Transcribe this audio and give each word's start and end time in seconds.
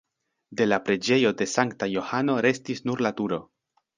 De 0.61 0.65
la 0.69 0.79
preĝejo 0.85 1.33
de 1.41 1.47
Sankta 1.51 1.89
Johano 1.93 2.39
restis 2.47 2.83
nur 2.91 3.07
la 3.09 3.15
turo. 3.21 3.41